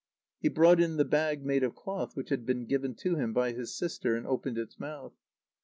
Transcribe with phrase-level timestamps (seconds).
[0.39, 3.51] He brought in the bag made of cloth which had been given to him by
[3.51, 5.13] his sister, and opened its mouth.